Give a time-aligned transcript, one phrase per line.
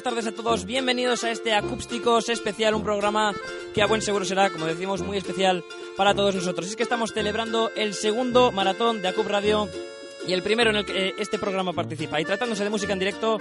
[0.00, 0.64] Buenas tardes a todos.
[0.64, 3.34] Bienvenidos a este Acústicos especial, un programa
[3.74, 5.62] que a buen seguro será, como decimos, muy especial
[5.94, 6.68] para todos nosotros.
[6.68, 9.68] Es que estamos celebrando el segundo maratón de Acup Radio
[10.26, 12.18] y el primero en el que eh, este programa participa.
[12.18, 13.36] Y tratándose de música en directo,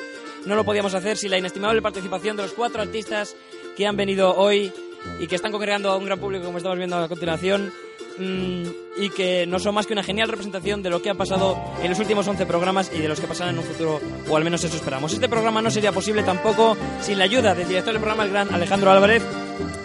[0.46, 3.38] no lo podíamos hacer sin la inestimable participación de los cuatro artistas
[3.78, 4.74] que han venido hoy
[5.18, 7.72] y que están congregando a un gran público, como estamos viendo a continuación,
[8.20, 8.64] mm,
[9.02, 11.90] y que no son más que una genial representación de lo que ha pasado en
[11.90, 14.64] los últimos 11 programas y de los que pasarán en un futuro, o al menos
[14.64, 15.14] eso esperamos.
[15.14, 18.54] Este programa no sería posible tampoco sin la ayuda del director del programa, el gran
[18.54, 19.24] Alejandro Álvarez,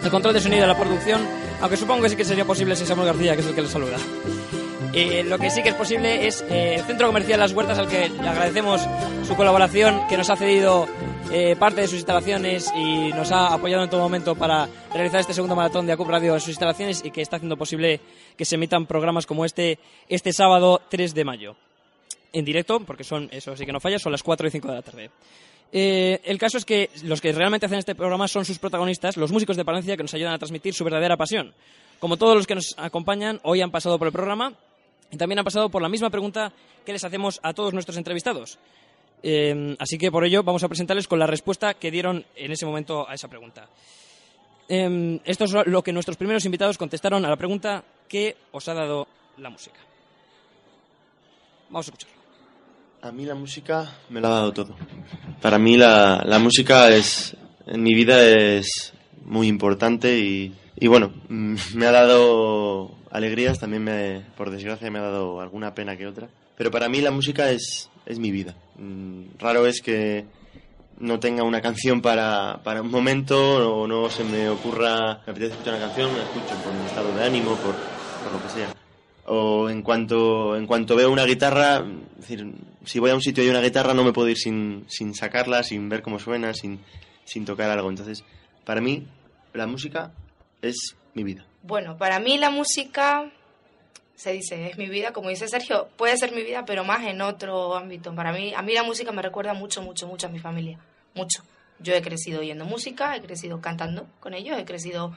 [0.03, 1.21] el control de sonido de la producción,
[1.61, 3.69] aunque supongo que sí que sería posible sin Samuel García, que es el que le
[3.69, 3.97] saluda.
[4.93, 7.87] Eh, lo que sí que es posible es eh, el Centro Comercial Las Huertas, al
[7.87, 8.81] que le agradecemos
[9.27, 10.87] su colaboración, que nos ha cedido
[11.31, 15.33] eh, parte de sus instalaciones y nos ha apoyado en todo momento para realizar este
[15.33, 17.99] segundo maratón de Acup Radio en sus instalaciones y que está haciendo posible
[18.37, 21.55] que se emitan programas como este este sábado 3 de mayo.
[22.31, 24.73] En directo, porque son, eso sí que no falla, son las 4 y 5 de
[24.73, 25.11] la tarde.
[25.71, 29.31] Eh, el caso es que los que realmente hacen este programa son sus protagonistas, los
[29.31, 31.53] músicos de Palencia, que nos ayudan a transmitir su verdadera pasión.
[31.99, 34.53] Como todos los que nos acompañan, hoy han pasado por el programa
[35.11, 36.51] y también han pasado por la misma pregunta
[36.85, 38.59] que les hacemos a todos nuestros entrevistados.
[39.23, 42.65] Eh, así que por ello vamos a presentarles con la respuesta que dieron en ese
[42.65, 43.67] momento a esa pregunta.
[44.67, 48.73] Eh, esto es lo que nuestros primeros invitados contestaron a la pregunta ¿qué os ha
[48.73, 49.79] dado la música?
[51.69, 52.15] Vamos a escucharlo.
[53.01, 54.75] A mí la música me lo ha dado todo.
[55.41, 57.35] Para mí la, la música es
[57.67, 58.93] en mi vida es
[59.23, 65.03] muy importante y, y bueno, me ha dado alegrías, también me, por desgracia me ha
[65.03, 66.29] dado alguna pena que otra.
[66.57, 68.55] Pero para mí la música es, es mi vida.
[68.77, 70.25] Mm, Raro es que
[70.99, 73.37] no tenga una canción para, para un momento
[73.79, 77.15] o no se me ocurra, me apetece escuchar una canción, la escucho por mi estado
[77.15, 78.73] de ánimo, por, por lo que sea.
[79.27, 81.83] O en cuanto, en cuanto veo una guitarra,
[82.19, 82.53] es decir,
[82.85, 85.13] si voy a un sitio y hay una guitarra no me puedo ir sin, sin
[85.15, 86.79] sacarla, sin ver cómo suena, sin,
[87.25, 87.89] sin tocar algo.
[87.89, 88.23] Entonces,
[88.63, 89.07] para mí,
[89.53, 90.11] la música
[90.61, 91.45] es mi vida.
[91.63, 93.31] Bueno, para mí la música,
[94.15, 97.21] se dice, es mi vida, como dice Sergio, puede ser mi vida, pero más en
[97.21, 98.15] otro ámbito.
[98.15, 100.79] Para mí, a mí la música me recuerda mucho, mucho, mucho a mi familia,
[101.13, 101.43] mucho.
[101.79, 105.15] Yo he crecido oyendo música, he crecido cantando con ellos, he crecido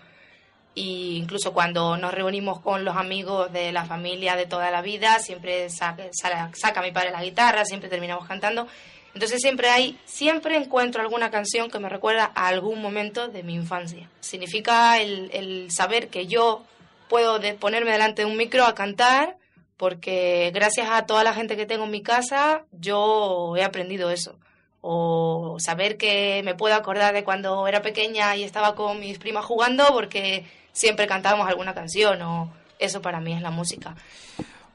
[0.75, 5.19] y incluso cuando nos reunimos con los amigos de la familia de toda la vida,
[5.19, 8.67] siempre saca, saca, saca mi padre la guitarra, siempre terminamos cantando.
[9.15, 13.55] Entonces siempre hay, siempre encuentro alguna canción que me recuerda a algún momento de mi
[13.55, 14.09] infancia.
[14.21, 16.65] Significa el saber que yo
[17.09, 19.37] puedo ponerme delante de un micro a cantar
[19.77, 24.39] porque gracias a toda la gente que tengo en mi casa yo he aprendido eso.
[24.81, 29.45] O saber que me puedo acordar de cuando era pequeña y estaba con mis primas
[29.45, 33.97] jugando porque siempre cantábamos alguna canción o eso para mí es la música.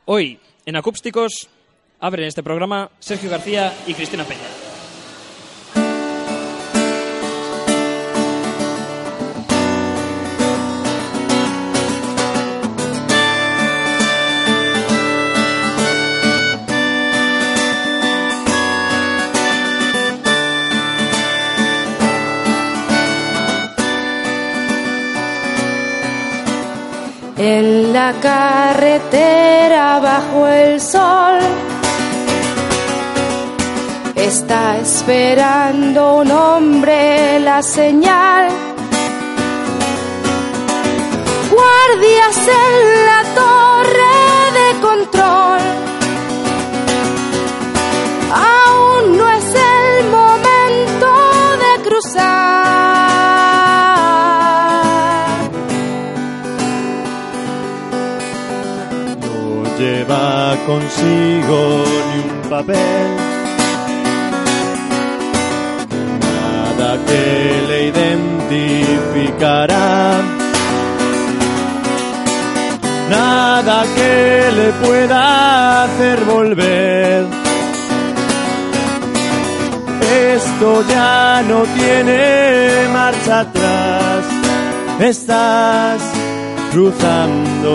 [0.05, 1.49] Hoy, en Acústicos,
[1.99, 4.62] abren este programa Sergio García y Cristina Peña.
[27.45, 31.39] En la carretera bajo el sol
[34.15, 38.47] está esperando un hombre la señal.
[41.51, 43.62] Guardias en la torre
[60.73, 61.59] consigo
[62.09, 63.09] ni un papel,
[66.29, 67.25] nada que
[67.69, 69.91] le identificará,
[73.17, 74.15] nada que
[74.59, 75.21] le pueda
[75.83, 77.21] hacer volver.
[80.35, 82.19] Esto ya no tiene
[82.91, 84.23] marcha atrás,
[84.99, 86.01] estás
[86.71, 87.73] cruzando.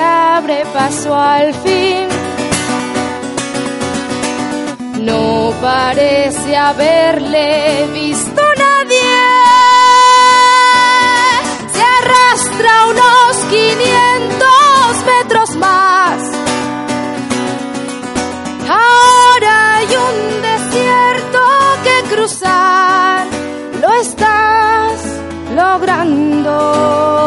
[0.00, 2.08] Abre paso al fin.
[5.00, 9.16] No parece haberle visto nadie.
[11.74, 16.22] Se arrastra unos 500 metros más.
[18.68, 21.40] Ahora hay un desierto
[21.84, 23.26] que cruzar.
[23.80, 25.00] Lo estás
[25.54, 27.19] logrando.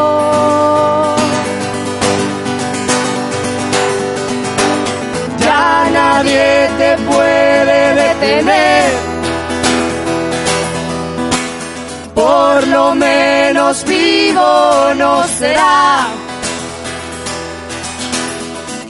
[12.14, 16.08] Por lo menos vivo no será.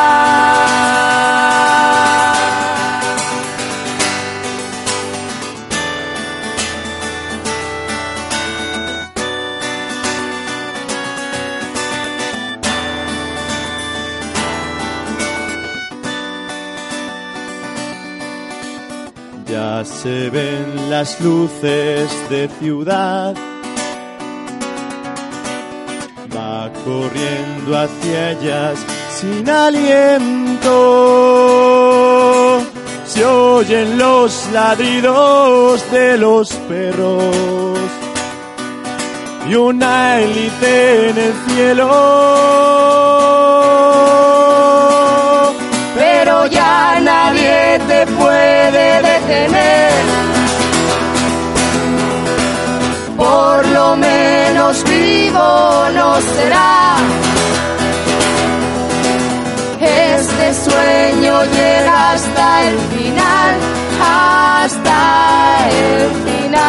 [19.50, 23.36] Ya se ven las luces de ciudad.
[26.36, 28.78] Va corriendo hacia ellas
[29.19, 30.69] sin aliento.
[33.07, 37.90] Se oyen los ladridos de los perros
[39.50, 41.90] y una hélice en el cielo.
[56.21, 56.98] Será.
[59.81, 63.56] Este sueño llega hasta el final,
[64.01, 65.00] hasta
[65.69, 66.60] el final.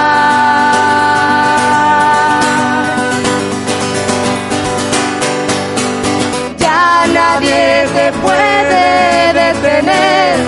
[6.58, 10.38] Ya nadie te puede detener.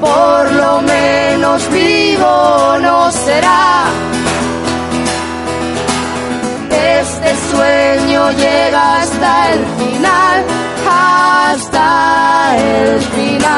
[0.00, 3.89] Por lo menos vivo no será.
[8.32, 10.44] Llega hasta el final,
[10.88, 13.50] hasta el final.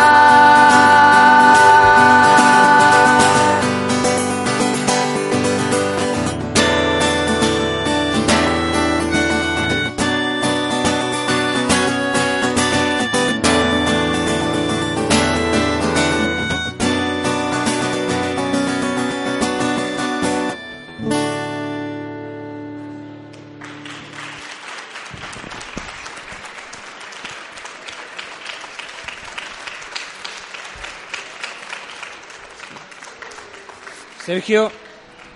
[34.33, 34.71] Sergio.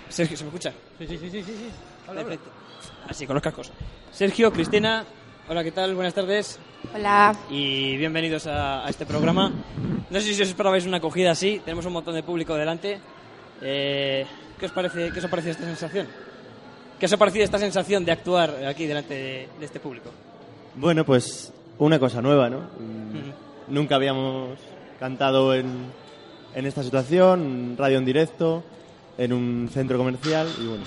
[0.09, 0.73] Sergio, ¿se me escucha?
[0.97, 1.43] Sí, sí, sí, sí.
[1.43, 1.69] sí.
[2.11, 2.49] Perfecto.
[3.07, 3.71] Así, con los cascos.
[4.11, 5.05] Sergio, Cristina,
[5.47, 5.93] hola, ¿qué tal?
[5.93, 6.57] Buenas tardes
[6.95, 7.35] Hola.
[7.51, 9.51] y bienvenidos a, a este programa.
[10.09, 12.99] No sé si os esperabais una acogida así, tenemos un montón de público delante.
[13.61, 14.25] Eh,
[14.59, 16.07] ¿qué, os parece, ¿Qué os ha parecido esta sensación?
[16.99, 20.09] ¿Qué os ha parecido esta sensación de actuar aquí delante de, de este público?
[20.73, 22.61] Bueno, pues una cosa nueva, ¿no?
[22.61, 24.57] Mm, Nunca habíamos
[24.99, 25.91] cantado en,
[26.55, 28.63] en esta situación, radio en directo,
[29.17, 30.83] en un centro comercial y bueno.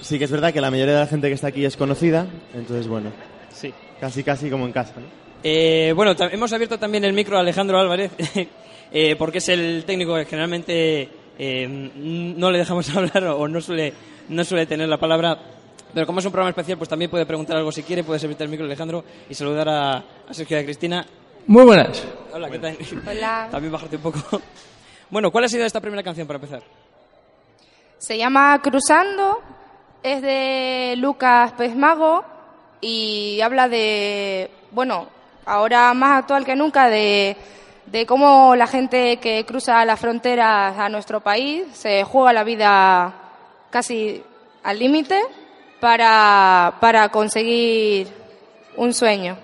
[0.00, 2.26] Sí que es verdad que la mayoría de la gente que está aquí es conocida,
[2.54, 3.10] entonces bueno,
[3.52, 3.72] Sí.
[4.00, 5.06] casi casi como en casa, ¿no?
[5.42, 8.12] Eh, bueno, hemos abierto también el micro a Alejandro Álvarez,
[8.92, 11.66] eh, porque es el técnico que generalmente eh,
[11.96, 13.92] no le dejamos hablar o no suele,
[14.28, 15.38] no suele tener la palabra.
[15.92, 18.44] Pero como es un programa especial, pues también puede preguntar algo si quiere, puede servirte
[18.44, 19.96] el micro Alejandro y saludar a,
[20.28, 21.04] a Sergio y a Cristina.
[21.46, 22.06] Muy buenas.
[22.32, 22.76] Hola, ¿qué tal?
[23.08, 23.48] Hola.
[23.50, 24.40] También bajarte un poco.
[25.10, 26.62] Bueno, ¿cuál ha sido esta primera canción para empezar?
[28.00, 29.42] Se llama Cruzando,
[30.02, 32.24] es de Lucas Pezmago
[32.80, 35.06] y habla de, bueno,
[35.44, 37.36] ahora más actual que nunca, de,
[37.84, 43.12] de cómo la gente que cruza las fronteras a nuestro país se juega la vida
[43.68, 44.22] casi
[44.62, 45.20] al límite
[45.78, 48.08] para, para conseguir
[48.78, 49.36] un sueño.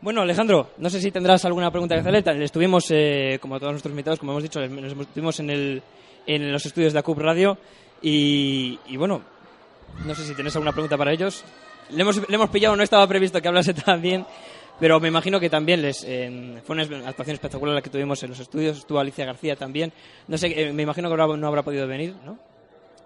[0.00, 2.38] Bueno, Alejandro, no sé si tendrás alguna pregunta que hacerle.
[2.38, 5.82] Le Estuvimos, eh, como todos nuestros invitados, como hemos dicho, estuvimos en, el,
[6.26, 7.58] en los estudios de ACUP Radio
[8.02, 9.22] y, y bueno,
[10.06, 11.44] no sé si tienes alguna pregunta para ellos.
[11.90, 14.24] Le hemos, le hemos pillado, no estaba previsto que hablase tan bien,
[14.78, 18.30] pero me imagino que también les eh, fue una actuación espectacular la que tuvimos en
[18.30, 18.78] los estudios.
[18.78, 19.92] Estuvo Alicia García también.
[20.28, 22.38] No sé, eh, me imagino que ahora no habrá podido venir, ¿no?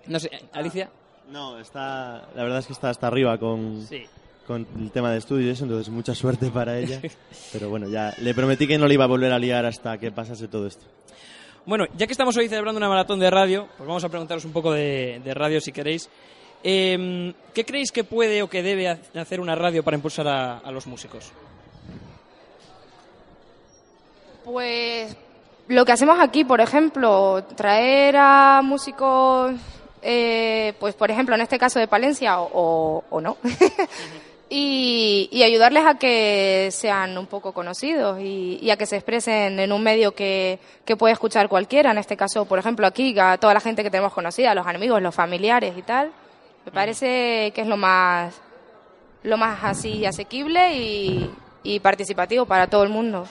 [0.06, 0.90] No sé, Alicia.
[1.30, 4.04] No, está, la verdad es que está hasta arriba con, Sí.
[4.46, 7.00] con el tema de estudio y eso, entonces mucha suerte para ella.
[7.52, 10.12] Pero bueno, ya le prometí que no le iba a volver a liar hasta que
[10.12, 10.84] pasase todo esto.
[11.66, 14.52] Bueno, ya que estamos hoy celebrando una maratón de radio, pues vamos a preguntaros un
[14.52, 16.10] poco de, radio si queréis.
[16.62, 20.86] Eh, ¿Qué creéis que puede o que debe hacer una radio para impulsar a, los
[20.86, 21.32] músicos?
[24.44, 25.16] Pues
[25.68, 29.52] lo que hacemos aquí, por ejemplo, traer a músicos,
[30.02, 33.38] eh, pues por ejemplo, en este caso de Palencia o no,
[34.48, 39.58] y, y ayudarles a que sean un poco conocidos y, y a que se expresen
[39.58, 41.90] en un medio que, que puede escuchar cualquiera.
[41.90, 45.00] En este caso, por ejemplo, aquí, a toda la gente que tenemos conocida, los amigos,
[45.02, 46.12] los familiares y tal.
[46.64, 48.40] Me parece que es lo más,
[49.22, 51.30] lo más así asequible y,
[51.62, 53.26] y participativo para todo el mundo.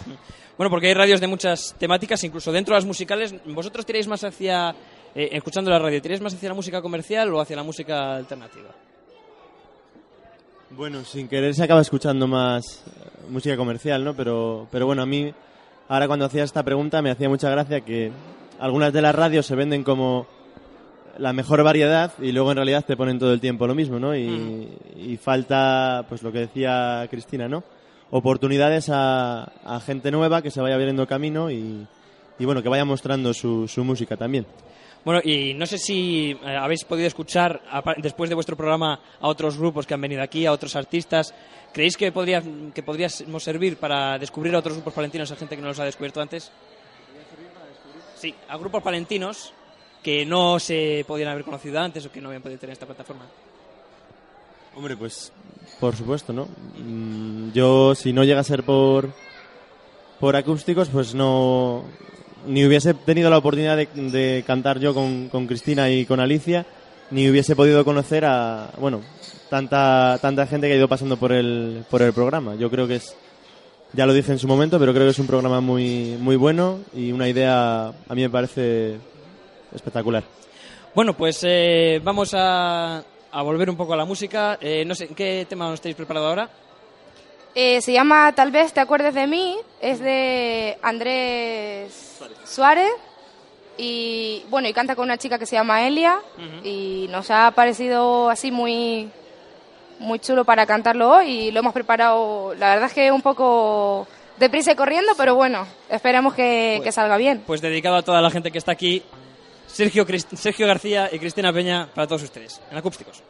[0.57, 3.33] Bueno, porque hay radios de muchas temáticas, incluso dentro de las musicales.
[3.45, 4.69] ¿Vosotros tiráis más hacia,
[5.15, 8.69] eh, escuchando la radio, tiráis más hacia la música comercial o hacia la música alternativa?
[10.75, 14.15] Bueno, sin querer se acaba escuchando más eh, música comercial, ¿no?
[14.15, 15.31] Pero, pero bueno, a mí,
[15.87, 18.11] ahora cuando hacía esta pregunta me hacía mucha gracia que
[18.59, 20.25] algunas de las radios se venden como
[21.19, 24.15] la mejor variedad y luego en realidad te ponen todo el tiempo lo mismo, ¿no?
[24.15, 27.63] Y, y falta, pues lo que decía Cristina, ¿no?
[28.09, 31.85] Oportunidades a, a gente nueva que se vaya abriendo camino y,
[32.39, 34.47] y bueno, que vaya mostrando su, su música también.
[35.05, 37.61] Bueno, y no sé si eh, habéis podido escuchar
[37.97, 41.33] después de vuestro programa a otros grupos que han venido aquí, a otros artistas.
[41.73, 42.41] ¿Creéis que, podría,
[42.73, 45.85] que podríamos servir para descubrir a otros grupos palentinos, a gente que no los ha
[45.85, 46.51] descubierto antes?
[48.15, 49.53] Sí, a grupos palentinos
[50.01, 53.25] que no se podían haber conocido antes o que no habían podido tener esta plataforma.
[54.75, 55.31] Hombre, pues
[55.79, 56.47] por supuesto, ¿no?
[56.77, 59.09] Mm, Yo, si no llega a ser por,
[60.19, 61.83] por acústicos, pues no.
[62.45, 66.65] Ni hubiese tenido la oportunidad de, de cantar yo con, con Cristina y con Alicia,
[67.11, 68.69] ni hubiese podido conocer a.
[68.77, 69.01] Bueno,
[69.49, 72.55] tanta, tanta gente que ha ido pasando por el, por el programa.
[72.55, 73.15] Yo creo que es.
[73.93, 76.79] Ya lo dije en su momento, pero creo que es un programa muy, muy bueno
[76.95, 78.97] y una idea a mí me parece
[79.73, 80.23] espectacular.
[80.95, 84.57] Bueno, pues eh, vamos a, a volver un poco a la música.
[84.59, 86.49] Eh, no sé, ¿qué tema os estáis preparado ahora?
[87.53, 92.02] Eh, se llama Tal vez te acuerdes de mí, es de Andrés
[92.45, 92.91] Suárez
[93.77, 96.19] y bueno, y canta con una chica que se llama Elia
[96.63, 99.09] y nos ha parecido así muy
[99.99, 104.07] muy chulo para cantarlo hoy y lo hemos preparado, la verdad es que un poco
[104.37, 107.43] deprisa y corriendo, pero bueno, esperemos que, que salga bien.
[107.45, 109.03] Pues dedicado a toda la gente que está aquí.
[109.67, 110.05] Sergio,
[110.35, 113.23] Sergio García y Cristina Peña para todos ustedes, en Acústicos.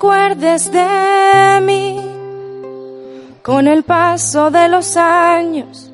[0.00, 2.00] Acuerdes de mí
[3.42, 5.92] con el paso de los años.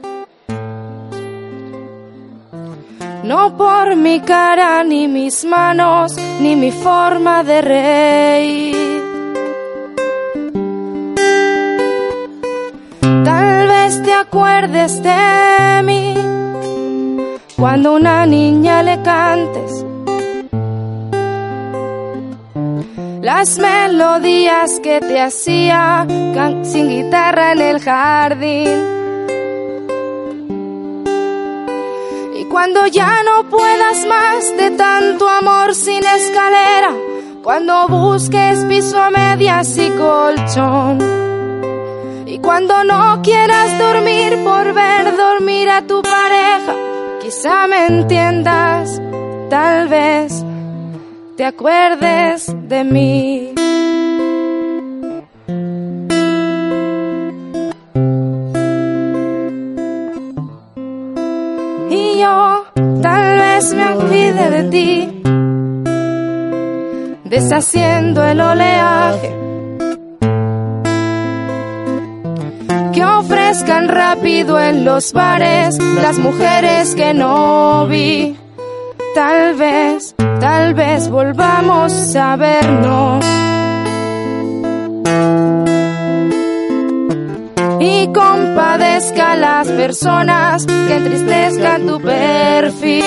[3.25, 9.03] No por mi cara, ni mis manos, ni mi forma de reír.
[13.25, 16.15] Tal vez te acuerdes de mí
[17.57, 19.85] cuando una niña le cantes
[23.26, 26.06] las melodías que te hacía
[26.62, 28.68] sin guitarra en el jardín.
[32.37, 36.95] Y cuando ya no puedas más de tanto amor sin escalera,
[37.42, 40.99] cuando busques piso a medias y colchón.
[42.26, 46.75] Y cuando no quieras dormir por ver dormir a tu pareja,
[47.21, 49.02] quizá me entiendas,
[49.50, 50.46] tal vez
[51.37, 53.52] te acuerdes de mí.
[61.90, 62.64] Y yo
[63.02, 65.23] tal vez me olvide de ti,
[67.25, 69.35] deshaciendo el oleaje.
[72.95, 78.37] Que ofrezcan rápido en los bares las mujeres que no vi.
[79.16, 83.25] Tal vez, tal vez volvamos a vernos.
[87.80, 93.04] Y compadezca a las personas que entristezcan tu perfil.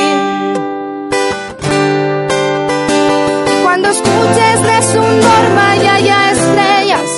[3.61, 7.09] Cuando escuches de su norma y haya estrellas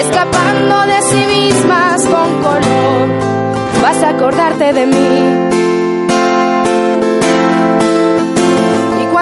[0.00, 5.75] escapando de sí mismas con color, vas a acordarte de mí.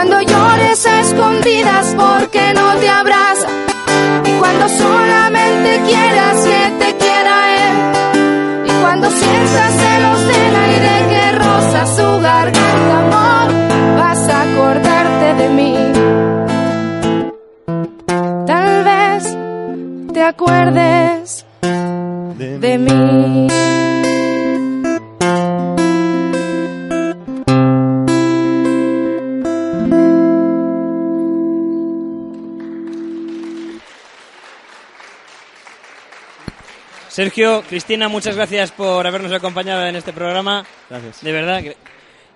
[0.06, 3.49] Cuando llores a escondidas es porque no te abraza.
[4.25, 8.66] Y cuando solamente quieras que te quiera él.
[8.66, 13.49] Y cuando sientas celos del aire que roza su garganta, amor,
[13.96, 15.76] vas a acordarte de mí.
[18.46, 19.38] Tal vez
[20.12, 23.84] te acuerdes de mí.
[37.18, 40.66] Sergio, Cristina, muchas gracias por habernos acompañado en este programa.
[40.90, 41.23] Gracias.
[41.23, 41.62] De verdad.
[41.62, 41.76] que-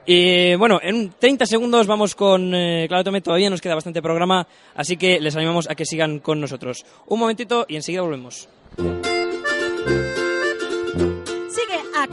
[0.06, 3.20] Y bueno, en 30 segundos vamos con eh, Claro Tomé.
[3.20, 6.84] Todavía nos queda bastante programa, así que les animamos a que sigan con nosotros.
[7.06, 8.48] Un momentito y enseguida volvemos.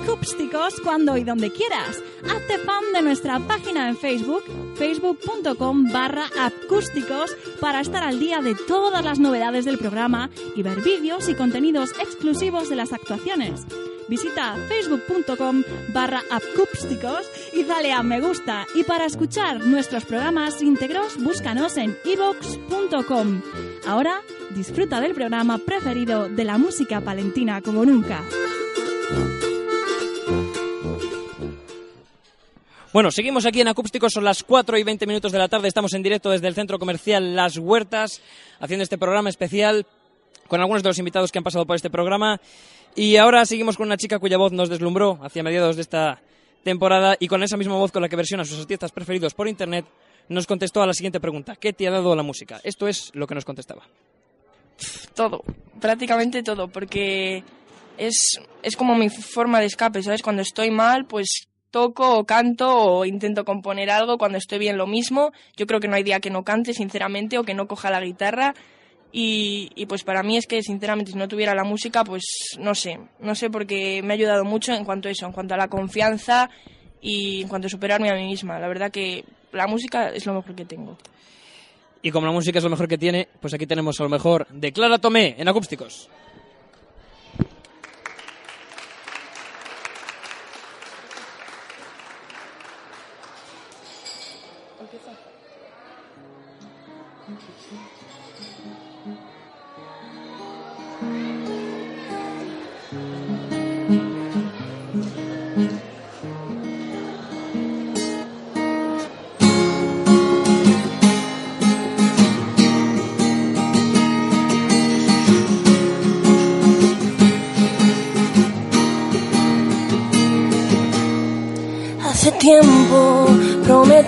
[0.02, 2.02] Acústicos cuando y donde quieras.
[2.24, 4.44] Hazte fan de nuestra página en Facebook,
[4.76, 10.82] facebook.com barra acústicos, para estar al día de todas las novedades del programa y ver
[10.82, 13.66] vídeos y contenidos exclusivos de las actuaciones.
[14.08, 18.68] Visita facebook.com barra acústicos y dale a me gusta.
[18.76, 23.42] Y para escuchar nuestros programas íntegros, búscanos en evox.com.
[23.88, 24.22] Ahora
[24.56, 28.24] disfruta del programa preferido de la música palentina como nunca.
[32.96, 35.94] Bueno, seguimos aquí en Acústicos, son las 4 y 20 minutos de la tarde, estamos
[35.96, 38.22] en directo desde el centro comercial Las Huertas,
[38.62, 39.86] haciendo este programa especial
[40.48, 42.40] con algunos de los invitados que han pasado por este programa.
[42.96, 46.22] Y ahora seguimos con una chica cuya voz nos deslumbró hacia mediados de esta
[46.64, 49.86] temporada y con esa misma voz con la que versiona sus artistas preferidos por internet,
[50.30, 51.58] nos contestó a la siguiente pregunta.
[51.58, 52.62] ¿Qué te ha dado la música?
[52.64, 53.84] Esto es lo que nos contestaba.
[55.14, 55.44] todo,
[55.82, 57.44] prácticamente todo, porque
[57.98, 60.22] es, es como mi forma de escape, ¿sabes?
[60.22, 64.88] Cuando estoy mal, pues toco o canto o intento componer algo, cuando estoy bien lo
[64.88, 67.90] mismo, yo creo que no hay día que no cante, sinceramente, o que no coja
[67.90, 68.56] la guitarra.
[69.12, 72.24] Y, y pues para mí es que, sinceramente, si no tuviera la música, pues
[72.60, 75.54] no sé, no sé, porque me ha ayudado mucho en cuanto a eso, en cuanto
[75.54, 76.50] a la confianza
[77.02, 78.58] y en cuanto a superarme a mí misma.
[78.58, 80.98] La verdad que la música es lo mejor que tengo.
[82.02, 84.48] Y como la música es lo mejor que tiene, pues aquí tenemos a lo mejor
[84.48, 86.10] de Clara Tomé en Acústicos.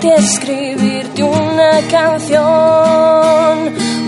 [0.06, 2.38] Escribirte una canción,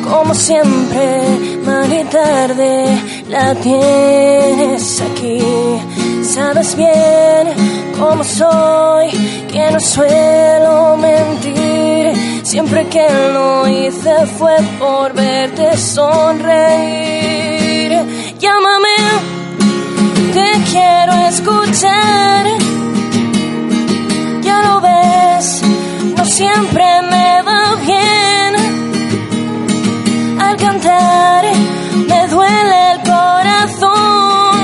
[0.09, 2.99] como siempre, mal y tarde
[3.29, 5.41] la tienes aquí.
[6.23, 7.49] Sabes bien
[7.99, 9.11] cómo soy,
[9.51, 12.45] que no suelo mentir.
[12.45, 16.71] Siempre que lo hice fue por verte sonreír.
[18.39, 18.97] Llámame,
[20.33, 22.60] te quiero escuchar
[26.41, 28.51] siempre me va bien.
[30.45, 31.45] Al cantar
[32.11, 34.63] me duele el corazón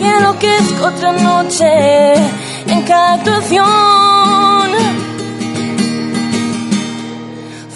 [0.00, 1.70] y enloquezco otra noche
[2.74, 3.22] en cada.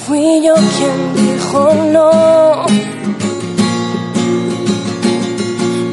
[0.04, 1.60] Fui yo quien dijo
[1.94, 2.10] no.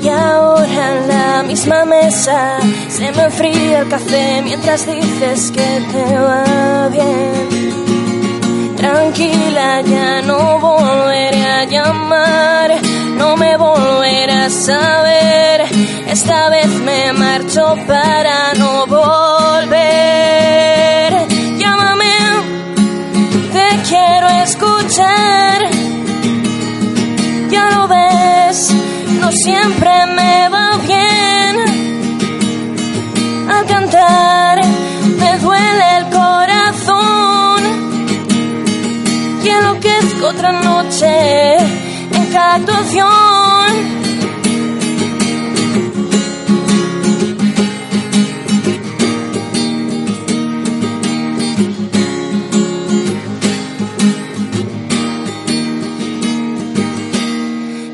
[0.04, 2.60] Y ahora en la misma mesa
[2.94, 8.76] se me enfría el café mientras dices que te va bien.
[8.78, 12.72] Tranquila, ya no volveré a llamar,
[13.18, 15.62] no me volverás a ver.
[16.08, 19.74] Esta vez me marcho para no volver.
[21.58, 22.14] Llámame,
[23.54, 25.68] te quiero escuchar.
[27.50, 28.72] Ya lo ves,
[29.20, 31.12] no siempre me va bien.
[40.44, 43.08] Otra noche en cada actuación.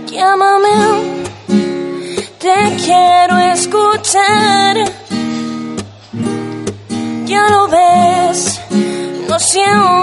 [0.08, 0.70] Llámame,
[2.40, 4.78] te quiero escuchar.
[7.26, 8.60] Ya lo ves,
[9.28, 9.99] no siempre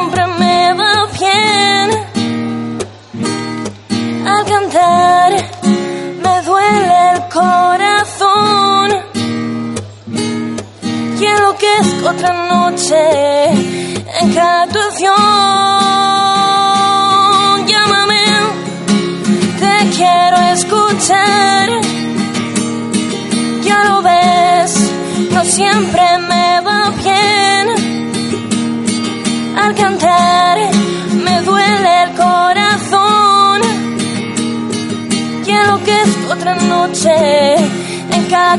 [12.87, 13.51] noche,
[14.21, 14.67] en cada.
[17.67, 18.25] Llámame,
[19.59, 21.69] te quiero escuchar.
[23.63, 24.91] Ya lo ves,
[25.33, 27.67] no siempre me va bien.
[29.59, 30.59] Al cantar
[31.25, 33.61] me duele el corazón.
[35.45, 37.55] Quiero que enloquezco otra noche
[38.13, 38.57] en cada.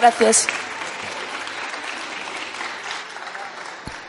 [0.00, 0.46] Gracias.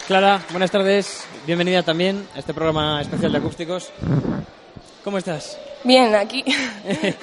[0.07, 1.25] Clara, buenas tardes.
[1.45, 3.91] Bienvenida también a este programa especial de acústicos.
[5.03, 5.57] ¿Cómo estás?
[5.83, 6.43] Bien, aquí.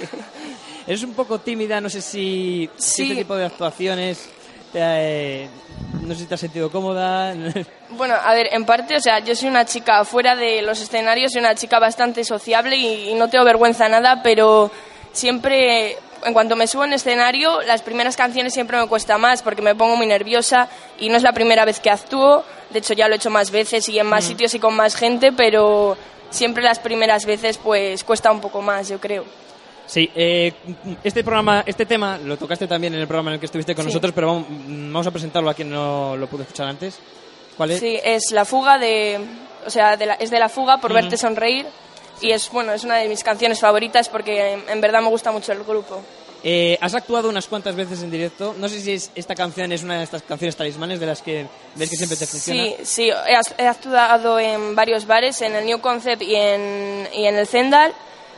[0.87, 3.03] Eres un poco tímida, no sé si, Sí.
[3.05, 4.29] este tipo de actuaciones
[4.73, 5.49] te ha, eh,
[6.03, 7.35] no sé si te has sentido cómoda.
[7.91, 11.33] Bueno, a ver, en parte, o sea, yo soy una chica fuera de los escenarios,
[11.33, 14.71] soy una chica bastante sociable y, y no tengo vergüenza nada, pero
[15.13, 19.63] siempre, en cuanto me subo en escenario, las primeras canciones siempre me cuesta más porque
[19.63, 22.45] me pongo muy nerviosa y no es la primera vez que actúo.
[22.71, 24.95] De hecho, ya lo he hecho más veces y en más sitios y con más
[24.95, 25.97] gente, pero
[26.31, 29.25] siempre las primeras veces, pues cuesta un poco más, yo creo.
[29.87, 30.53] Sí, eh,
[31.03, 33.85] este programa, este tema lo tocaste también en el programa en el que estuviste con
[33.85, 33.89] Sí.
[33.89, 36.99] nosotros, pero vamos, vamos a presentarlo a quien no lo pudo escuchar antes.
[37.57, 37.81] ¿Cuál es?
[37.81, 39.19] Sí, es la fuga de,
[39.67, 41.01] o sea, de la- es de la fuga por Ujú.
[41.01, 41.65] verte sonreír
[42.21, 45.31] y es bueno, es una de mis canciones favoritas porque en, en verdad me gusta
[45.33, 46.01] mucho el grupo.
[46.45, 48.55] Eh, has actuado unas cuantas veces en directo.
[48.59, 51.47] No sé si es- esta canción es una de estas canciones talismanes de las que
[51.75, 52.63] ves que siempre te funciona.
[52.63, 53.11] Sí, sí,
[53.59, 57.93] he, actuado en varios bares, en el New Concept y en, y en el Zendal.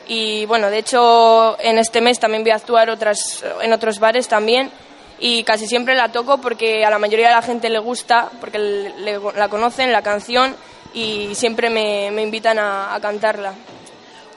[0.09, 4.29] Y bueno, de hecho, en este mes también voy a actuar otras, en otros bares
[4.29, 4.71] también.
[5.19, 8.59] Y casi siempre la toco porque a la mayoría de la gente le gusta, porque
[8.59, 10.57] le- le- la conocen, la canción,
[10.94, 13.55] y siempre me, me invitan a, cantarla.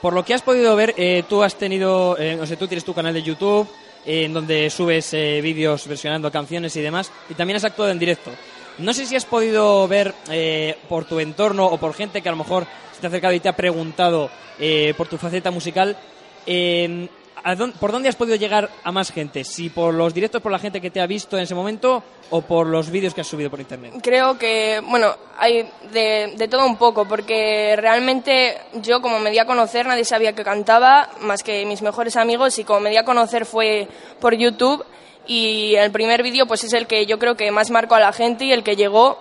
[0.00, 2.84] Por lo que has podido ver, eh, tú has tenido, eh, no sé, tú tienes
[2.84, 3.68] tu canal de YouTube
[4.04, 7.98] eh, en donde subes eh, vídeos versionando canciones y demás, y también has actuado en
[7.98, 8.30] directo.
[8.78, 12.32] No sé si has podido ver eh, por tu entorno o por gente que a
[12.32, 15.96] lo mejor se te ha acercado y te ha preguntado eh, por tu faceta musical,
[16.44, 17.08] eh,
[17.42, 19.44] ¿a dónde- ¿por dónde has podido llegar a más gente?
[19.44, 22.42] ¿Si por los directos, por la gente que te ha visto en ese momento o
[22.42, 23.94] por los vídeos que has subido por internet?
[24.02, 29.38] Creo que, bueno, hay de, de todo un poco, porque realmente yo como me di
[29.38, 32.96] a conocer nadie sabía que cantaba, más que mis mejores amigos, y como me di
[32.96, 33.88] a conocer fue
[34.20, 34.84] por YouTube,
[35.26, 38.12] y el primer vídeo pues es el que yo creo que más marcó a la
[38.12, 39.18] gente y el que llegó,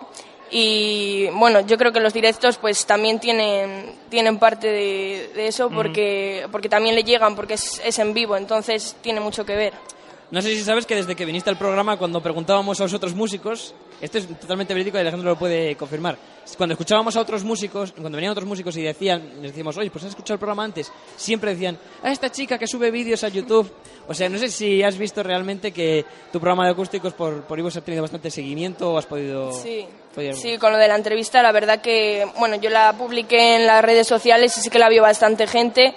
[0.52, 5.70] y bueno, yo creo que los directos pues también tienen, tienen parte de, de eso,
[5.70, 9.74] porque, porque también le llegan, porque es, es en vivo, entonces tiene mucho que ver.
[10.34, 13.14] No sé si sabes que desde que viniste al programa, cuando preguntábamos a los otros
[13.14, 16.18] músicos, esto es totalmente verídico y Alejandro lo puede confirmar.
[16.58, 20.06] Cuando escuchábamos a otros músicos, cuando venían otros músicos y decían, les decíamos, oye, pues
[20.06, 23.72] has escuchado el programa antes, siempre decían, a esta chica que sube vídeos a YouTube.
[24.08, 27.60] O sea, no sé si has visto realmente que tu programa de acústicos por, por
[27.60, 29.52] Ivos ha tenido bastante seguimiento o has podido.
[29.54, 29.86] Sí.
[30.16, 33.68] podido- Sí, con lo de la entrevista, la verdad que, bueno, yo la publiqué en
[33.68, 35.94] las redes sociales y sí que la vio bastante gente.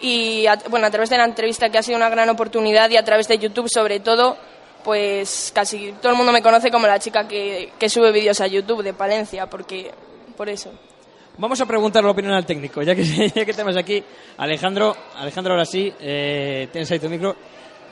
[0.00, 2.96] Y, a, bueno, a través de la entrevista, que ha sido una gran oportunidad, y
[2.96, 4.36] a través de YouTube, sobre todo,
[4.84, 8.46] pues casi todo el mundo me conoce como la chica que, que sube vídeos a
[8.46, 9.90] YouTube de Palencia, porque,
[10.36, 10.70] por eso.
[11.38, 13.02] Vamos a preguntar la opinión al técnico, ya que,
[13.34, 14.02] ya que tenemos aquí
[14.36, 14.94] Alejandro.
[15.16, 17.34] Alejandro, ahora sí, eh, tienes ahí tu micro.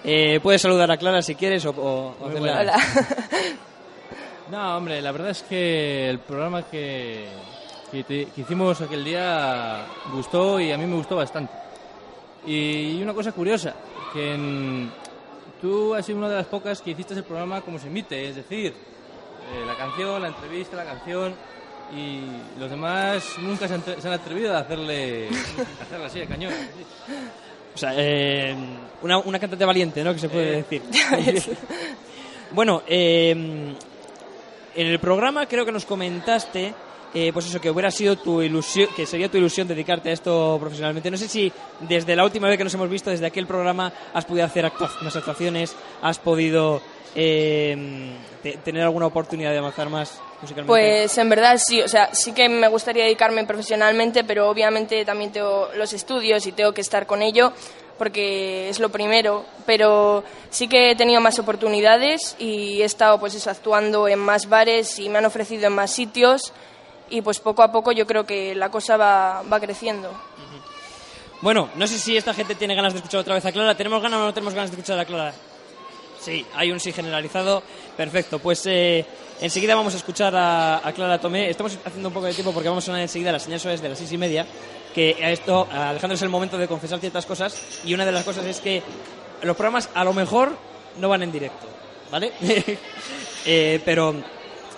[0.04, 2.76] Eh, puedes saludar a Clara si quieres o, o- o Muy hacerla- Hola.
[4.50, 7.26] No, hombre, la verdad es que el programa que,
[7.90, 11.52] que, te- que hicimos aquel día gustó y a mí me gustó bastante.
[12.46, 13.74] Y una cosa curiosa,
[14.12, 14.90] que en-
[15.60, 18.36] tú has sido una de las pocas que hiciste el programa como se emite, es
[18.36, 21.34] decir, eh, la canción, la entrevista, la canción,
[21.94, 22.20] y
[22.58, 25.28] los demás nunca se se han atrevido a hacerle,
[25.80, 26.52] a hacerle así, a cañón.
[26.52, 26.84] así.
[27.74, 28.54] O sea, eh,
[29.02, 30.12] una, una cantante valiente, ¿no?
[30.12, 30.64] Que se puede Eh.
[30.68, 30.82] decir.
[32.52, 33.76] bueno, eh, en
[34.86, 36.74] el programa creo que nos comentaste,
[37.14, 40.56] eh, pues eso, que hubiera sido tu ilusión, que sería tu ilusión dedicarte a esto
[40.60, 41.10] profesionalmente.
[41.10, 44.24] No sé si desde la última vez que nos hemos visto, desde aquel programa, has
[44.24, 46.80] podido hacer actuaciones, has podido
[47.14, 50.68] eh, te- tener alguna oportunidad de avanzar más musicalmente.
[50.68, 55.30] Pues en verdad sí, o sea, sí que me gustaría dedicarme profesionalmente, pero obviamente también
[55.32, 57.52] tengo los estudios y tengo que estar con ello
[57.98, 63.46] porque es lo primero, pero sí que he tenido más oportunidades y he estado pues
[63.46, 66.52] actuando en más bares y me han ofrecido en más sitios
[67.12, 70.10] y pues poco a poco yo creo que la cosa va, va creciendo.
[71.42, 73.76] Bueno, no sé si esta gente tiene ganas de escuchar otra vez a Clara.
[73.76, 75.34] ¿Tenemos ganas o no tenemos ganas de escuchar a Clara?
[76.18, 77.62] Sí, hay un sí generalizado.
[77.96, 79.04] Perfecto, pues eh,
[79.42, 81.50] enseguida vamos a escuchar a, Clara Tomé.
[81.50, 83.88] Estamos haciendo un poco de tiempo porque vamos a sonar enseguida las señales es de
[83.90, 84.46] las seis y media.
[84.94, 87.60] Que a esto, a Alejandro, es el momento de confesar ciertas cosas.
[87.84, 88.82] Y una de las cosas es que
[89.42, 90.56] los programas a lo mejor
[90.98, 91.66] no van en directo,
[92.10, 92.32] ¿vale?
[93.44, 94.14] Eh, pero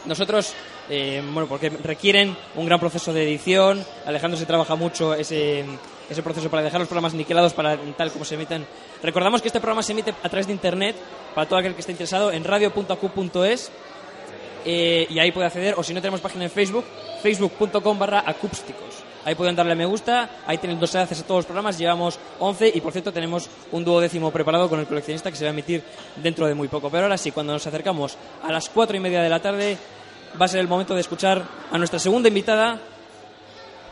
[0.07, 0.55] nosotros
[0.89, 3.85] eh, bueno, porque requieren un gran proceso de edición.
[4.07, 5.65] Alejandro se trabaja mucho ese,
[6.09, 8.67] ese proceso para dejar los programas niquelados para tal como se emiten.
[9.03, 10.97] Recordamos que este programa se emite a través de internet
[11.35, 13.71] para todo aquel que esté interesado en radio.acu.es
[14.65, 16.85] eh, y ahí puede acceder, o si no tenemos página en Facebook,
[17.23, 19.05] facebook.com barra acústicos.
[19.25, 22.19] Ahí pueden darle a me gusta, ahí tienen dos enlaces a todos los programas, llevamos
[22.41, 25.53] 11 y por cierto tenemos un duodécimo preparado con el coleccionista que se va a
[25.53, 25.83] emitir
[26.17, 26.91] dentro de muy poco.
[26.91, 29.79] Pero ahora sí, cuando nos acercamos a las cuatro y media de la tarde,
[30.41, 32.79] va a ser el momento de escuchar a nuestra segunda invitada,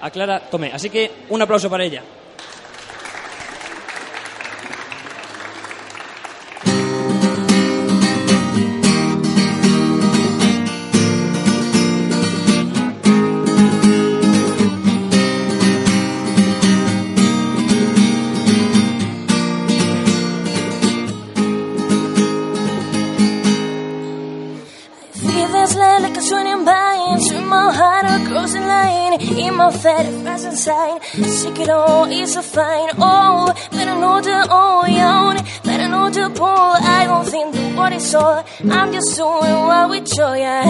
[0.00, 0.72] a Clara Tomé.
[0.72, 2.02] Así que un aplauso para ella.
[29.62, 31.00] My fat fast sign.
[31.38, 32.90] Sick it all is a fine.
[32.98, 37.92] Oh, better know the oh young Better know the pull I don't think the what
[37.92, 38.44] is all
[38.76, 40.62] I'm just doing what we joy I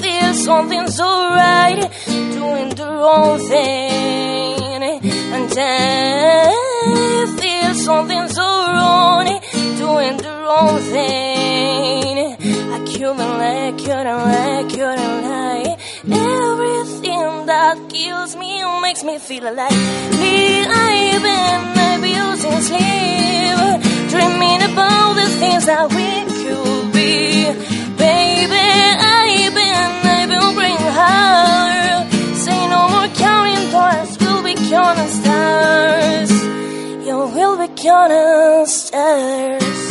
[0.00, 1.08] feel something so
[1.40, 1.80] right
[2.38, 4.82] Doing the wrong thing.
[5.36, 5.66] And I
[7.40, 9.26] feel something so wrong
[9.84, 12.16] Doing the wrong thing.
[12.74, 15.67] I couldn't lie, couldn't lie, couldn't lie
[16.10, 19.70] Everything that kills me makes me feel alive.
[20.20, 21.60] Me, I've been
[21.94, 26.08] abusing sleep Dreaming about the things that we
[26.40, 27.44] could be.
[27.96, 28.64] Baby,
[29.16, 36.30] I've been, I've been praying Say no more counting dollars, we'll be counting stars.
[37.06, 39.87] Yeah, we'll be counting stars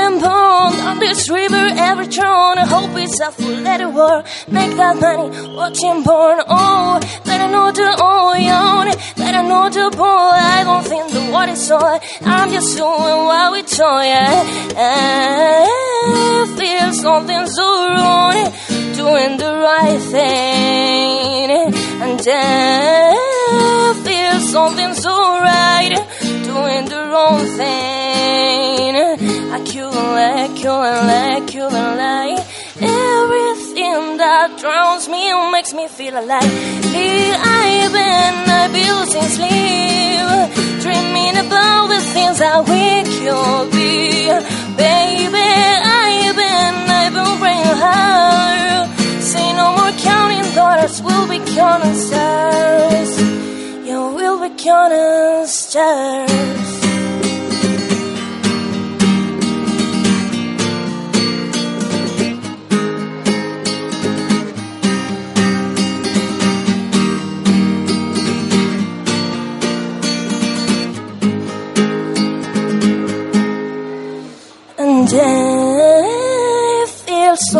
[0.00, 2.58] on this river every turn.
[2.58, 4.26] I hope it's a full let it work.
[4.48, 6.38] Make that money, watching born.
[6.48, 8.86] Oh, better the oh, young.
[9.16, 10.04] Better know the boy.
[10.04, 12.00] I don't think the is all.
[12.22, 14.06] I'm just doing what we joy.
[14.76, 14.86] I
[16.58, 18.52] feel something so wrong.
[18.94, 21.50] Doing the right thing.
[22.04, 25.94] And I feel something so right.
[26.44, 28.77] Doing the wrong thing.
[31.08, 32.36] Lie, couldn't lie.
[32.80, 36.42] Everything that drowns me makes me feel alive.
[36.44, 44.28] I've been abusing sleep, dreaming about the things that we could be.
[44.76, 45.48] Baby,
[46.00, 48.88] I've been, I've been praying hard.
[49.22, 53.20] Say no more counting dollars, we'll be counting stars.
[53.86, 56.77] Yeah, we'll be counting stars.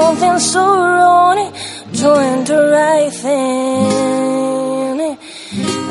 [0.09, 1.53] Something so wrong,
[1.93, 5.01] doing the right thing.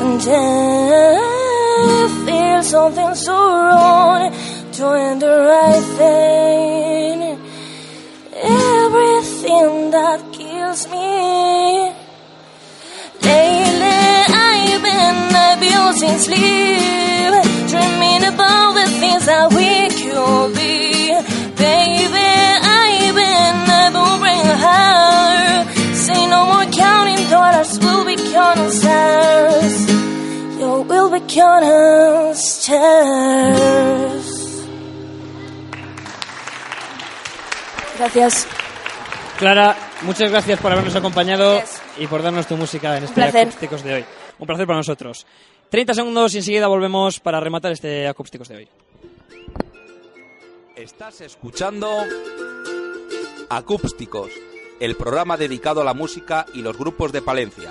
[0.02, 4.32] And I feel something so wrong,
[4.72, 7.18] doing the right thing.
[8.34, 11.10] Everything that kills me.
[13.22, 13.98] Lately
[14.50, 15.20] I've been
[15.52, 17.34] abusing sleep,
[30.58, 30.98] Yo, be.
[37.98, 38.46] Gracias.
[39.38, 41.60] Clara, muchas gracias por habernos acompañado
[41.98, 43.22] y por darnos tu música en este.
[43.22, 44.04] Acústicos de hoy.
[44.38, 45.26] Un placer para nosotros.
[45.70, 48.68] 30 segundos y enseguida volvemos para rematar este Acústicos de hoy.
[50.76, 52.04] Estás escuchando
[53.50, 54.30] Acústicos,
[54.80, 57.70] el programa dedicado a la música y los grupos de Palencia.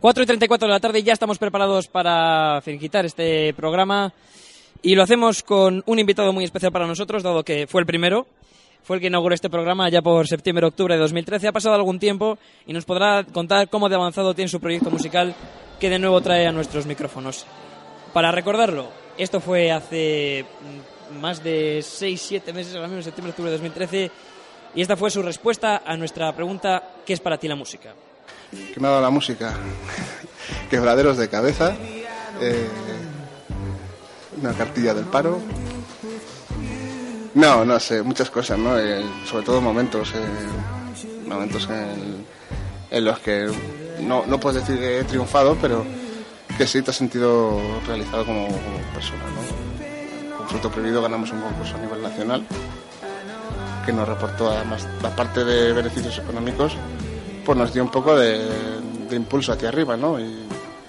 [0.00, 4.12] Cuatro y 34 de la tarde ya estamos preparados para finiquitar este programa.
[4.80, 8.28] Y lo hacemos con un invitado muy especial para nosotros, dado que fue el primero,
[8.88, 11.48] fue el que inauguró este programa ya por septiembre-octubre de 2013.
[11.48, 15.34] Ha pasado algún tiempo y nos podrá contar cómo de avanzado tiene su proyecto musical
[15.78, 17.44] que de nuevo trae a nuestros micrófonos.
[18.14, 20.46] Para recordarlo, esto fue hace
[21.12, 24.10] mm, más de 6-7 meses, ahora mismo, septiembre-octubre de 2013,
[24.74, 27.92] y esta fue su respuesta a nuestra pregunta ¿qué es para ti la música?
[28.50, 29.52] que me ha dado la música.
[30.70, 31.76] Quebraderos de cabeza,
[32.40, 32.66] eh,
[34.40, 35.42] una cartilla del paro.
[37.38, 38.76] No, no sé, muchas cosas, ¿no?
[38.76, 41.68] Eh, sobre todo momentos, eh, momentos
[42.90, 43.48] en, los que
[44.00, 45.84] no, no puedes decir que he triunfado, pero
[46.56, 48.48] que sí te has sentido realizado como,
[48.92, 50.36] persona, ¿no?
[50.36, 52.44] Con Fruto Prohibido ganamos un concurso a nivel nacional
[53.86, 56.72] que nos reportó además, aparte de beneficios económicos,
[57.46, 58.48] pues nos dio un poco de,
[59.08, 60.18] de impulso hacia arriba, ¿no?
[60.18, 60.44] Y,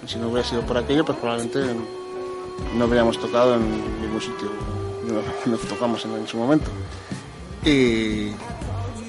[0.08, 1.60] si no hubiera sido por aquello, pues probablemente
[2.76, 4.50] no habríamos tocado en ningún sitio,
[5.14, 6.70] no, no tocamos en, en su momento.
[7.66, 8.32] Y,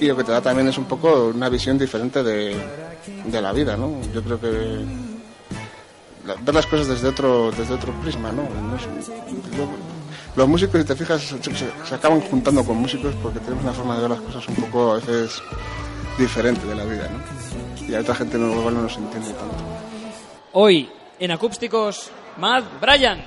[0.01, 2.57] y lo que te da también es un poco una visión diferente de,
[3.27, 4.01] de la vida, ¿no?
[4.13, 4.85] Yo creo que
[6.27, 8.43] la- ver las cosas desde otro, desde otro prisma, ¿no?
[8.43, 8.87] No es-
[9.57, 9.91] lo-
[10.37, 11.43] los músicos, si te fijas, se-
[11.89, 14.93] se acaban juntando con músicos porque tenemos una forma de ver las cosas un poco
[14.93, 15.43] a veces
[16.19, 17.87] diferente de la vida, ¿no?
[17.89, 19.55] Y a otra gente no, igual no nos entiende tanto.
[20.53, 23.25] Hoy, en Acústicos, Mad Bryan.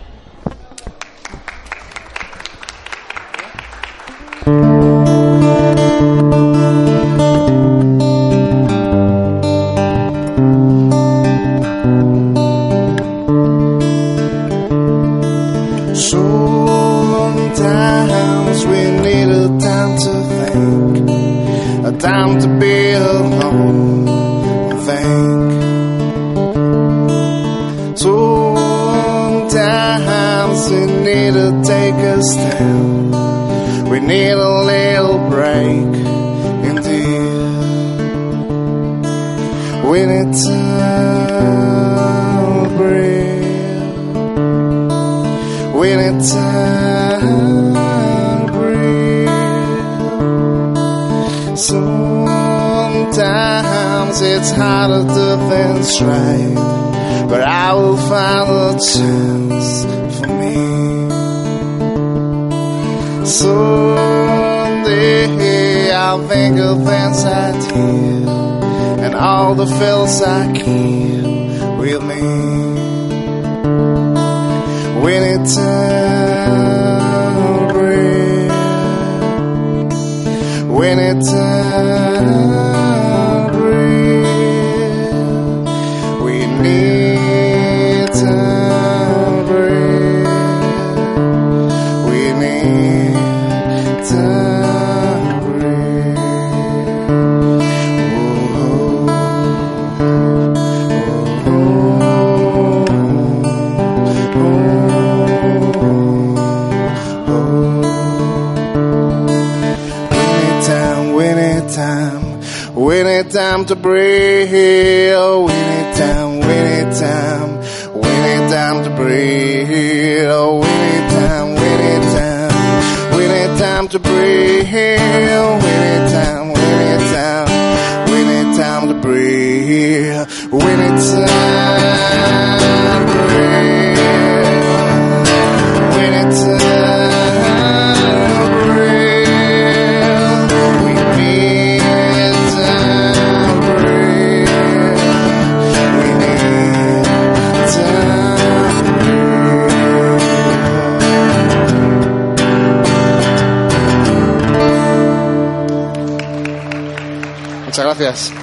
[158.04, 158.34] Gracias.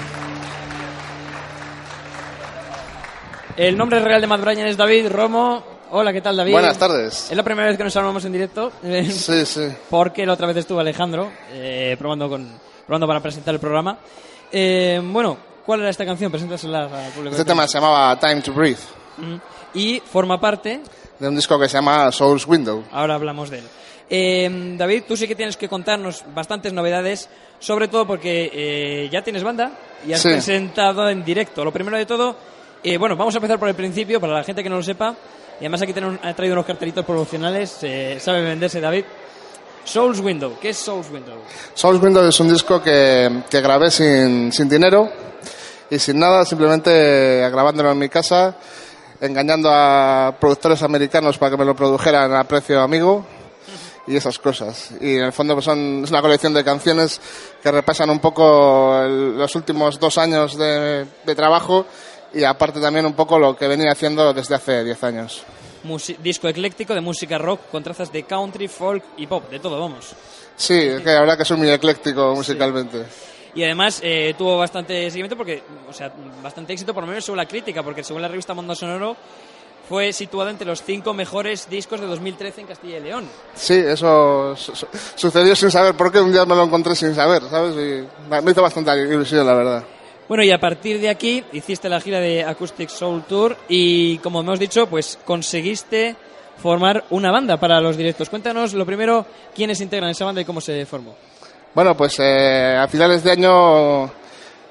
[3.56, 5.62] El nombre real de Mad Bryan es David Romo.
[5.90, 6.52] Hola, ¿qué tal, David?
[6.52, 7.30] Buenas tardes.
[7.30, 8.72] Es la primera vez que nos hablamos en directo.
[8.82, 9.68] eh, Sí, sí.
[9.90, 12.48] Porque la otra vez estuvo Alejandro eh, probando, con,
[12.86, 13.98] probando para presentar el programa.
[14.52, 15.36] Eh, bueno,
[15.66, 16.30] ¿cuál era esta canción?
[16.30, 17.34] Preséntasela al público.
[17.36, 18.78] Este tema se llamaba Time to Breathe,
[19.18, 19.36] Mm.
[19.74, 20.80] Y forma parte,
[21.18, 22.82] de un disco que se llama Soul's Window.
[22.90, 23.64] ahora hablamos de él.
[24.12, 27.28] Eh, David, tú sí que tienes que contarnos bastantes novedades,
[27.60, 29.70] sobre todo porque eh, ya tienes banda
[30.04, 30.30] y has Sí.
[30.30, 31.64] presentado en directo.
[31.64, 32.34] Lo primero de todo,
[32.82, 35.14] eh, bueno, vamos a empezar por el principio, para la gente que no lo sepa.
[35.60, 39.04] Y además aquí tenemos, ha traído unos cartelitos promocionales, eh, sabe venderse David.
[39.84, 41.36] Souls Window, ¿qué es Souls Window?
[41.74, 45.08] Soul's Window es un disco que, que grabé sin, sin dinero
[45.88, 48.56] y sin nada, simplemente grabándolo en mi casa
[49.20, 53.24] engañando a productores americanos para que me lo produjeran a precio amigo
[54.10, 54.90] y esas cosas.
[55.00, 57.20] Y en el fondo pues son, es una colección de canciones
[57.62, 61.86] que repasan un poco el- los últimos dos años de, de trabajo
[62.34, 65.42] y aparte también un poco lo que venía haciendo desde hace 10 años.
[65.84, 69.80] Musi- disco ecléctico de música rock con trazas de country, folk y pop, de todo,
[69.80, 70.12] vamos.
[70.56, 73.04] Sí, que la verdad que soy muy ecléctico musicalmente.
[73.54, 77.38] Y además eh, tuvo bastante seguimiento porque, o sea, bastante éxito por lo menos según
[77.38, 79.16] la crítica, porque según la revista Mundo Sonoro
[79.90, 83.28] fue situado entre los cinco mejores discos de 2013 en Castilla y León.
[83.54, 84.86] Sí, eso su- su-
[85.16, 87.74] sucedió sin saber por qué, un día me lo encontré sin saber, ¿sabes?
[87.74, 88.06] Y
[88.42, 89.84] me hizo bastante ilusión, la verdad.
[90.28, 94.42] Bueno, y a partir de aquí hiciste la gira de Acoustic Soul Tour y, como
[94.42, 96.14] hemos dicho, pues conseguiste
[96.62, 98.30] formar una banda para los directos.
[98.30, 99.26] Cuéntanos, lo primero,
[99.56, 101.16] quiénes integran esa banda y cómo se formó.
[101.74, 104.04] Bueno, pues eh, a finales de año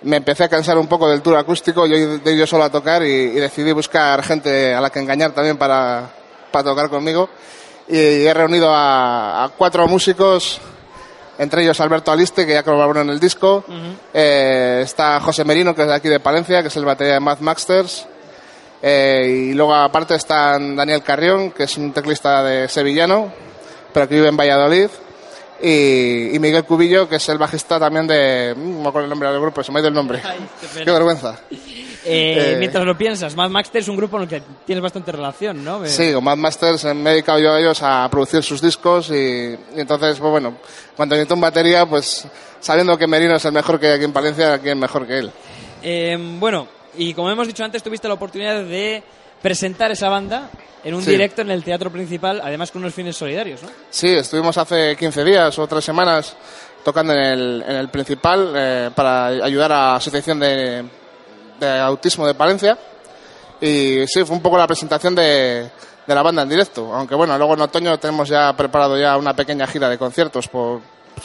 [0.03, 3.03] me empecé a cansar un poco del tour acústico, yo de yo solo a tocar
[3.03, 6.09] y, y decidí buscar gente a la que engañar también para,
[6.51, 7.29] para tocar conmigo.
[7.87, 10.61] Y he reunido a, a cuatro músicos,
[11.39, 13.63] entre ellos Alberto Aliste, que ya colaboró en el disco.
[14.13, 17.19] Eh, está José Merino, que es de aquí de Palencia, que es el batería de
[17.19, 18.05] Math Masters.
[18.81, 23.33] Eh, y luego aparte está Daniel Carrión, que es un teclista de sevillano,
[23.93, 24.89] pero que vive en Valladolid.
[25.61, 28.53] Y, y Miguel Cubillo, que es el bajista también de...
[28.55, 30.21] mm, No me acuerdo el nombre del grupo, se me ha ido el nombre.
[30.73, 31.39] Qué vergüenza.
[31.51, 31.57] Eh,
[32.05, 35.63] Eh, mientras lo piensas, Mad Max es un grupo en el que tienes bastante relación,
[35.63, 35.83] ¿no?
[35.83, 39.09] Eh, Sí, con Mad Masters me he dedicado yo a ellos a producir sus discos
[39.09, 40.55] y, y entonces, pues bueno,
[40.95, 42.25] cuando necesito un batería, pues
[42.61, 45.31] sabiendo que Merino es el mejor que hay aquí en Palencia, ¿quién mejor que él?
[45.83, 49.03] Eh, bueno, y como hemos dicho antes, tuviste la oportunidad de
[49.41, 50.49] presentar esa banda
[50.83, 51.11] en un Sí.
[51.11, 53.69] directo en el teatro principal, además con unos fines solidarios, ¿no?
[53.89, 56.35] Sí, estuvimos hace 15 días o tres semanas
[56.83, 60.85] tocando en el, en el principal eh, para ayudar a la Asociación de,
[61.59, 62.77] de Autismo de Palencia.
[63.61, 65.69] Y sí, fue un poco la presentación de,
[66.07, 66.93] de la banda en directo.
[66.93, 70.79] Aunque bueno, luego en otoño tenemos ya preparado ya una pequeña gira de conciertos, por,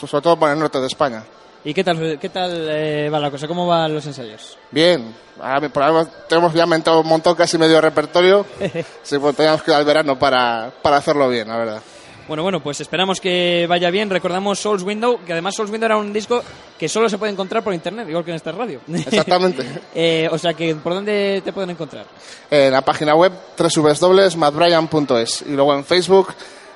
[0.05, 1.23] sobre todo por el norte de España.
[1.65, 3.47] ¿Y qué tal, qué tal eh, va la cosa?
[3.47, 4.55] ¿Cómo van los ensayos?
[4.69, 8.45] Bien, ahora por ahora tenemos ya montado un montón, casi medio repertorio.
[9.01, 11.81] sí, pues teníamos que ir al verano para, para hacerlo bien, la verdad.
[12.27, 14.11] Bueno, bueno, pues esperamos que vaya bien.
[14.11, 16.43] Recordamos Souls Window, que además Souls Window era un disco
[16.77, 18.81] que solo se puede encontrar por internet, igual que en esta radio.
[18.87, 19.65] Exactamente.
[19.95, 22.05] Eh, o sea que, ¿por dónde te pueden encontrar?
[22.51, 26.33] en la página web www.mattbryan.es y luego en Facebook,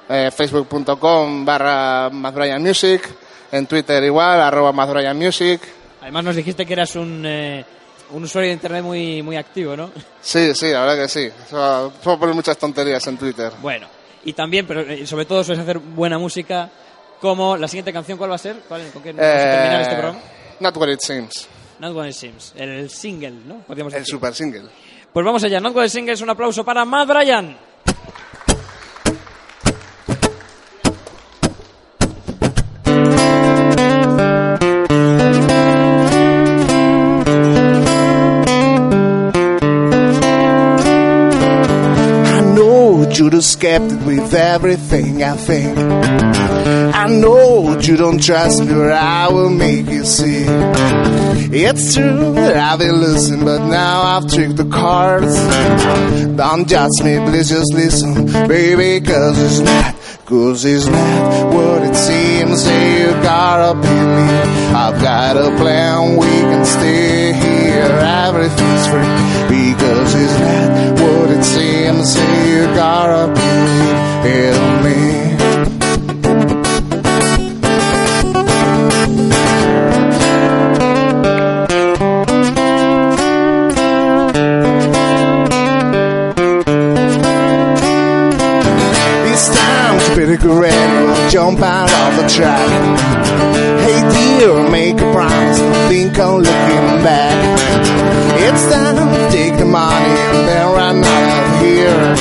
[0.09, 5.61] eh, facebook.com barra mattbryanmusic, en Twitter igual, arroba mattbryanmusic.
[6.01, 7.65] Además nos dijiste que eras un, eh,
[8.11, 9.91] un usuario de internet muy, muy activo, ¿no?
[10.21, 11.29] Sí, sí, la verdad que sí.
[11.49, 13.51] Suelo poner muchas tonterías en Twitter.
[13.61, 13.87] Bueno,
[14.23, 16.69] y también, pero eh, sobre todo sueles hacer buena música,
[17.19, 18.57] como la siguiente canción, ¿cuál va a ser?
[18.67, 20.19] ¿Cuál, ¿Con qué vamos a terminar este programa?
[20.59, 21.47] Not what it seems.
[21.79, 23.59] Not What It Seems, el single, ¿no?
[23.59, 24.11] Podríamos El decir.
[24.15, 24.63] super single.
[25.13, 27.57] Pues vamos allá, Not What It Seems, un aplauso para Matt Bryan.
[43.19, 45.77] You just kept it with everything I think.
[45.77, 50.45] I know you don't trust me, but I will make you see.
[51.51, 55.35] It's true that I've been losing, but now I've tricked the cards.
[56.37, 59.95] Don't judge me, please just listen, baby, cause it's not,
[60.25, 62.65] cause it's not what it seems.
[62.65, 64.49] You gotta believe.
[64.73, 67.91] I've got a plan, we can stay here,
[68.27, 69.39] everything's free.
[69.49, 72.13] Because it's not what it seems.
[72.13, 72.98] Say you gotta
[74.39, 75.19] in me.
[89.31, 93.48] It's time to be the great jump out of the track.
[94.39, 95.59] Dear, make a promise,
[95.89, 97.35] think I'm looking back.
[98.39, 102.15] It's time to take the money and then run out of here.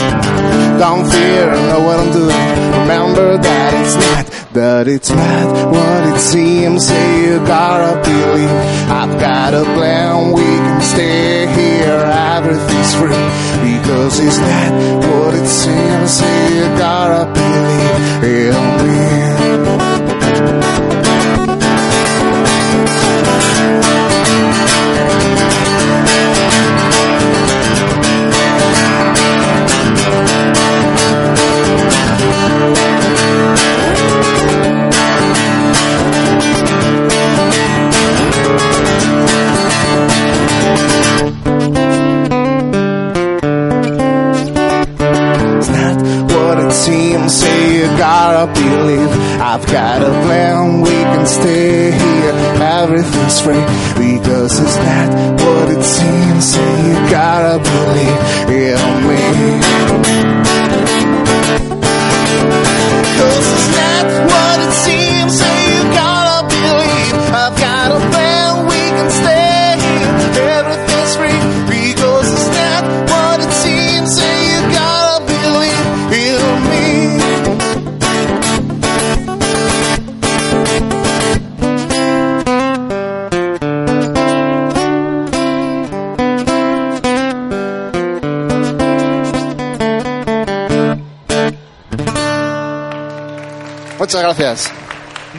[0.81, 2.49] Don't fear, know what I'm doing.
[2.83, 6.89] Remember that it's not, that it's not what it seems.
[6.89, 8.51] Say you gotta believe.
[8.91, 12.03] I've got a plan, we can stay here.
[12.35, 13.27] Everything's free
[13.63, 14.73] because it's not
[15.07, 16.11] what it seems.
[16.11, 18.98] Say you gotta believe in me.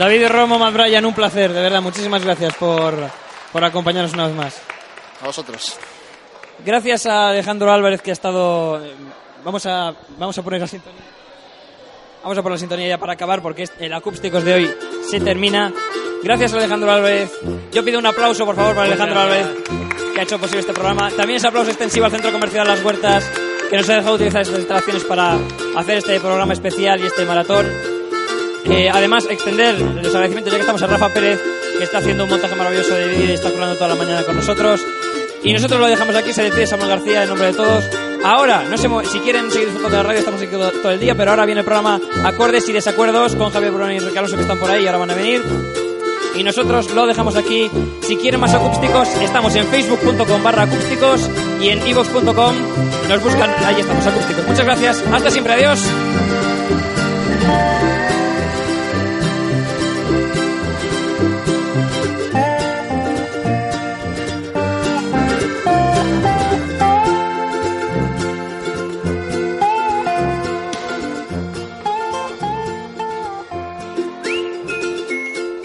[0.09, 1.83] David Romo, Matt Bryan, un placer, de verdad.
[1.83, 2.95] Muchísimas gracias por,
[3.51, 4.61] por acompañarnos una vez más.
[5.21, 5.77] A vosotros.
[6.65, 8.83] Gracias a Alejandro Álvarez que ha estado.
[8.83, 8.91] eh,
[9.43, 10.99] Vamos a, vamos a poner la sintonía.
[12.23, 14.75] Vamos a poner la sintonía ya para acabar porque el acústicos de hoy
[15.11, 15.71] se termina.
[16.23, 17.31] Gracias a Alejandro Álvarez.
[17.71, 19.47] Yo pido un aplauso, por favor, para Alejandro Álvarez,
[20.15, 21.11] que ha hecho posible este programa.
[21.11, 23.29] También ese aplauso extensivo al Centro Comercial Las Huertas,
[23.69, 25.37] que nos ha dejado utilizar estas instalaciones para
[25.77, 27.67] hacer este programa especial y este maratón.
[28.65, 31.39] Eh, además, extender los agradecimientos, ya que estamos a Rafa Pérez,
[31.77, 34.35] que está haciendo un montaje maravilloso de vídeo y está currando toda la mañana con
[34.35, 34.81] nosotros.
[35.43, 37.85] Y nosotros lo dejamos aquí, se despide Samuel García en nombre de todos.
[38.23, 40.99] Ahora, no sé si quieren seguir disfrutando de la radio, estamos aquí todo, todo el
[40.99, 44.41] día, pero ahora viene el programa Acordes y Desacuerdos con Javier Bruno y Alonso que
[44.41, 45.41] están por ahí y ahora van a venir.
[46.35, 47.71] Y nosotros lo dejamos aquí.
[48.01, 51.29] Si quieren más acústicos, estamos en facebook.com barra acústicos
[51.61, 52.55] y en ivox.com
[53.07, 54.45] nos buscan, ahí estamos acústicos.
[54.47, 55.79] Muchas gracias, hasta siempre, adiós.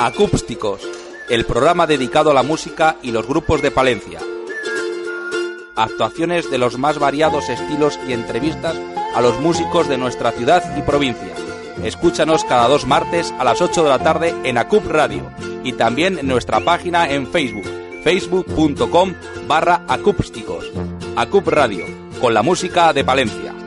[0.04, 0.82] Acústicos,
[1.30, 4.20] el programa dedicado a la música y los grupos de Palencia.
[5.76, 8.76] Actuaciones de los más variados estilos y entrevistas
[9.14, 11.34] a los músicos de nuestra ciudad y provincia.
[11.82, 15.22] Escúchanos cada dos martes a las 8 de la tarde en Acup Radio
[15.64, 17.64] y también en nuestra página en Facebook,
[18.04, 19.14] facebook.com
[19.48, 20.70] barra acústicos.
[21.16, 21.86] Acup Radio,
[22.20, 23.63] con la música de Palencia.